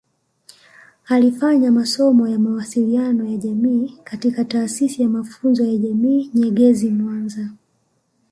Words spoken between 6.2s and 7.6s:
Nyegezi mwanza